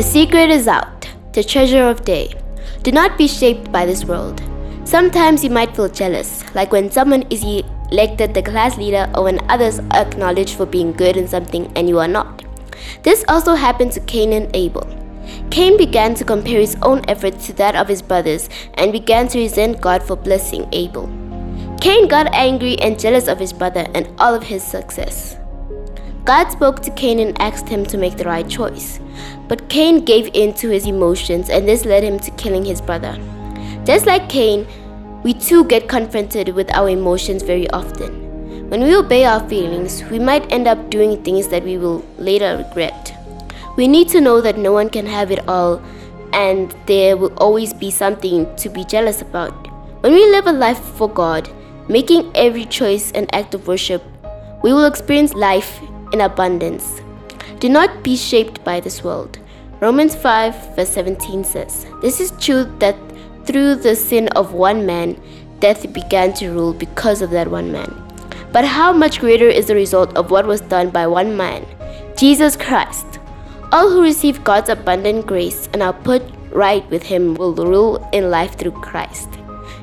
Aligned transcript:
The 0.00 0.06
secret 0.06 0.48
is 0.48 0.66
out, 0.66 1.10
the 1.34 1.44
treasure 1.44 1.82
of 1.82 2.06
day. 2.06 2.32
Do 2.82 2.90
not 2.90 3.18
be 3.18 3.28
shaped 3.28 3.70
by 3.70 3.84
this 3.84 4.02
world. 4.02 4.40
Sometimes 4.84 5.44
you 5.44 5.50
might 5.50 5.76
feel 5.76 5.90
jealous, 5.90 6.42
like 6.54 6.72
when 6.72 6.90
someone 6.90 7.24
is 7.28 7.44
elected 7.44 8.32
the 8.32 8.40
class 8.40 8.78
leader 8.78 9.12
or 9.14 9.24
when 9.24 9.44
others 9.50 9.78
are 9.78 10.00
acknowledged 10.00 10.56
for 10.56 10.64
being 10.64 10.92
good 10.92 11.18
in 11.18 11.28
something 11.28 11.70
and 11.76 11.86
you 11.86 11.98
are 11.98 12.08
not. 12.08 12.42
This 13.02 13.26
also 13.28 13.54
happened 13.54 13.92
to 13.92 14.00
Cain 14.00 14.32
and 14.32 14.48
Abel. 14.56 14.88
Cain 15.50 15.76
began 15.76 16.14
to 16.14 16.24
compare 16.24 16.60
his 16.60 16.78
own 16.80 17.04
efforts 17.06 17.44
to 17.48 17.52
that 17.60 17.76
of 17.76 17.86
his 17.86 18.00
brothers 18.00 18.48
and 18.78 18.92
began 18.92 19.28
to 19.28 19.38
resent 19.38 19.82
God 19.82 20.02
for 20.02 20.16
blessing 20.16 20.66
Abel. 20.72 21.10
Cain 21.82 22.08
got 22.08 22.32
angry 22.32 22.78
and 22.78 22.98
jealous 22.98 23.28
of 23.28 23.38
his 23.38 23.52
brother 23.52 23.86
and 23.94 24.08
all 24.18 24.34
of 24.34 24.44
his 24.44 24.64
success. 24.64 25.36
God 26.30 26.52
spoke 26.52 26.80
to 26.82 26.92
Cain 26.92 27.18
and 27.18 27.36
asked 27.42 27.68
him 27.68 27.84
to 27.86 27.98
make 27.98 28.16
the 28.16 28.22
right 28.24 28.48
choice. 28.48 29.00
But 29.48 29.68
Cain 29.68 30.04
gave 30.04 30.30
in 30.32 30.54
to 30.62 30.68
his 30.68 30.86
emotions 30.86 31.50
and 31.50 31.66
this 31.66 31.84
led 31.84 32.04
him 32.04 32.20
to 32.20 32.30
killing 32.42 32.64
his 32.64 32.80
brother. 32.80 33.18
Just 33.84 34.06
like 34.06 34.28
Cain, 34.28 34.64
we 35.24 35.34
too 35.34 35.64
get 35.64 35.88
confronted 35.88 36.50
with 36.50 36.72
our 36.72 36.88
emotions 36.88 37.42
very 37.42 37.68
often. 37.70 38.70
When 38.70 38.84
we 38.84 38.94
obey 38.94 39.24
our 39.24 39.40
feelings, 39.48 40.04
we 40.04 40.20
might 40.20 40.52
end 40.52 40.68
up 40.68 40.88
doing 40.88 41.20
things 41.24 41.48
that 41.48 41.64
we 41.64 41.78
will 41.78 42.04
later 42.16 42.58
regret. 42.58 43.12
We 43.76 43.88
need 43.88 44.08
to 44.10 44.20
know 44.20 44.40
that 44.40 44.56
no 44.56 44.70
one 44.70 44.88
can 44.88 45.06
have 45.06 45.32
it 45.32 45.48
all 45.48 45.82
and 46.32 46.72
there 46.86 47.16
will 47.16 47.34
always 47.38 47.74
be 47.74 47.90
something 47.90 48.46
to 48.54 48.68
be 48.68 48.84
jealous 48.84 49.20
about. 49.20 49.66
When 50.04 50.12
we 50.12 50.30
live 50.30 50.46
a 50.46 50.52
life 50.52 50.78
for 50.78 51.08
God, 51.08 51.50
making 51.88 52.30
every 52.36 52.66
choice 52.66 53.10
an 53.16 53.26
act 53.32 53.52
of 53.54 53.66
worship, 53.66 54.04
we 54.62 54.72
will 54.72 54.84
experience 54.84 55.34
life 55.34 55.80
in 56.12 56.20
abundance. 56.20 57.00
Do 57.58 57.68
not 57.68 58.02
be 58.02 58.16
shaped 58.16 58.64
by 58.64 58.80
this 58.80 59.04
world. 59.04 59.38
Romans 59.80 60.14
5, 60.14 60.76
verse 60.76 60.90
17 60.90 61.44
says, 61.44 61.86
This 62.02 62.20
is 62.20 62.32
true 62.38 62.64
that 62.78 62.96
through 63.44 63.76
the 63.76 63.96
sin 63.96 64.28
of 64.28 64.52
one 64.52 64.84
man, 64.86 65.20
death 65.60 65.92
began 65.92 66.32
to 66.34 66.50
rule 66.50 66.72
because 66.72 67.22
of 67.22 67.30
that 67.30 67.50
one 67.50 67.72
man. 67.72 67.90
But 68.52 68.64
how 68.64 68.92
much 68.92 69.20
greater 69.20 69.48
is 69.48 69.66
the 69.66 69.74
result 69.74 70.16
of 70.16 70.30
what 70.30 70.46
was 70.46 70.60
done 70.60 70.90
by 70.90 71.06
one 71.06 71.36
man, 71.36 71.66
Jesus 72.16 72.56
Christ? 72.56 73.06
All 73.72 73.88
who 73.88 74.02
receive 74.02 74.42
God's 74.42 74.68
abundant 74.68 75.26
grace 75.26 75.68
and 75.72 75.82
are 75.82 75.92
put 75.92 76.22
right 76.50 76.88
with 76.90 77.02
Him 77.02 77.34
will 77.34 77.54
rule 77.54 78.08
in 78.12 78.30
life 78.30 78.58
through 78.58 78.72
Christ. 78.72 79.28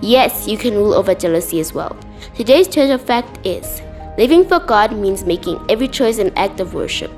Yes, 0.00 0.46
you 0.46 0.56
can 0.56 0.74
rule 0.74 0.94
over 0.94 1.14
jealousy 1.14 1.60
as 1.60 1.72
well. 1.72 1.96
Today's 2.34 2.68
treasure 2.68 2.98
fact 2.98 3.44
is 3.46 3.82
living 4.18 4.46
for 4.46 4.58
God 4.58 4.96
means 4.96 5.24
making 5.24 5.64
every 5.68 5.88
choice 5.88 6.18
an 6.18 6.32
act 6.36 6.60
of 6.60 6.74
worship. 6.74 7.12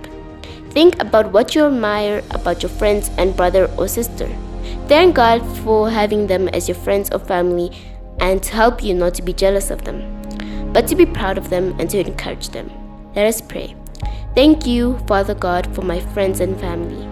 Think 0.70 1.00
about 1.00 1.32
what 1.32 1.54
you 1.54 1.64
admire 1.64 2.22
about 2.30 2.62
your 2.62 2.70
friends 2.70 3.10
and 3.18 3.36
brother 3.36 3.70
or 3.78 3.86
sister. 3.88 4.28
Thank 4.88 5.14
God 5.14 5.44
for 5.58 5.90
having 5.90 6.26
them 6.26 6.48
as 6.48 6.68
your 6.68 6.76
friends 6.76 7.10
or 7.12 7.18
family 7.18 7.70
and 8.20 8.42
to 8.42 8.52
help 8.54 8.82
you 8.82 8.94
not 8.94 9.14
to 9.14 9.22
be 9.22 9.32
jealous 9.32 9.70
of 9.70 9.84
them, 9.84 10.22
but 10.72 10.86
to 10.88 10.96
be 10.96 11.06
proud 11.06 11.38
of 11.38 11.50
them 11.50 11.74
and 11.78 11.88
to 11.90 12.00
encourage 12.00 12.48
them. 12.50 12.70
Let 13.14 13.26
us 13.26 13.40
pray. 13.40 13.76
Thank 14.34 14.66
you, 14.66 14.98
Father 15.06 15.34
God, 15.34 15.72
for 15.74 15.82
my 15.82 16.00
friends 16.00 16.40
and 16.40 16.58
family. 16.58 17.08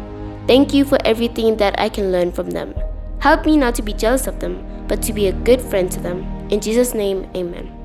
Thank 0.47 0.75
you 0.75 0.84
for 0.84 0.98
everything 1.05 1.56
that 1.58 1.78
I 1.78 1.88
can 1.88 2.10
learn 2.10 2.33
from 2.33 2.50
them. 2.50 2.75
Help 3.20 3.47
me 3.47 3.56
not 3.56 3.77
to 3.77 3.83
be 3.83 3.92
jealous 3.92 4.27
of 4.27 4.41
them, 4.41 4.84
but 4.88 5.00
to 5.03 5.12
be 5.12 5.28
a 5.28 5.33
good 5.33 5.60
friend 5.60 5.91
to 5.92 6.00
them. 6.00 6.25
In 6.50 6.60
Jesus' 6.60 6.94
name, 6.94 7.30
amen. 7.36 7.81